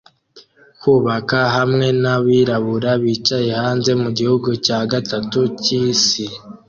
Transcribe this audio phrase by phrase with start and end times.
[0.81, 6.25] Kubaka hamwe nabirabura bicaye hanze mugihugu cya gatatu cyisi